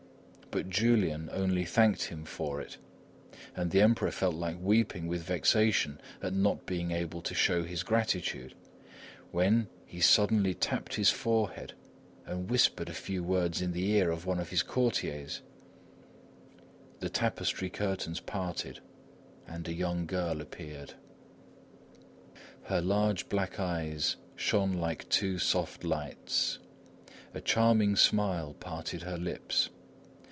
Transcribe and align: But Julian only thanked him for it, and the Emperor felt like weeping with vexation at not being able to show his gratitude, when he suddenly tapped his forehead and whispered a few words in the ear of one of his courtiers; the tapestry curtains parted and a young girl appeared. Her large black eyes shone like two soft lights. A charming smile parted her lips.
But 0.53 0.67
Julian 0.69 1.29
only 1.31 1.63
thanked 1.63 2.03
him 2.07 2.25
for 2.25 2.59
it, 2.59 2.77
and 3.55 3.71
the 3.71 3.79
Emperor 3.81 4.11
felt 4.11 4.35
like 4.35 4.57
weeping 4.59 5.07
with 5.07 5.23
vexation 5.23 6.01
at 6.21 6.33
not 6.33 6.65
being 6.65 6.91
able 6.91 7.21
to 7.21 7.33
show 7.33 7.63
his 7.63 7.83
gratitude, 7.83 8.53
when 9.31 9.69
he 9.85 10.01
suddenly 10.01 10.53
tapped 10.53 10.95
his 10.95 11.09
forehead 11.09 11.71
and 12.25 12.49
whispered 12.49 12.89
a 12.89 12.93
few 12.93 13.23
words 13.23 13.61
in 13.61 13.71
the 13.71 13.91
ear 13.91 14.11
of 14.11 14.25
one 14.25 14.39
of 14.41 14.49
his 14.49 14.61
courtiers; 14.61 15.41
the 16.99 17.07
tapestry 17.09 17.69
curtains 17.69 18.19
parted 18.19 18.81
and 19.47 19.69
a 19.69 19.73
young 19.73 20.05
girl 20.05 20.41
appeared. 20.41 20.95
Her 22.63 22.81
large 22.81 23.29
black 23.29 23.57
eyes 23.57 24.17
shone 24.35 24.73
like 24.73 25.07
two 25.07 25.39
soft 25.39 25.85
lights. 25.85 26.59
A 27.33 27.39
charming 27.39 27.95
smile 27.95 28.53
parted 28.55 29.03
her 29.03 29.17
lips. 29.17 29.69